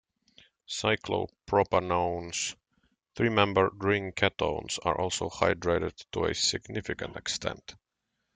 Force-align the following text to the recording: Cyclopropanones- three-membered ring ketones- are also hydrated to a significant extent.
Cyclopropanones- 0.67 2.55
three-membered 3.13 3.83
ring 3.83 4.13
ketones- 4.13 4.79
are 4.83 4.99
also 4.99 5.29
hydrated 5.29 6.03
to 6.13 6.23
a 6.25 6.33
significant 6.33 7.15
extent. 7.15 7.75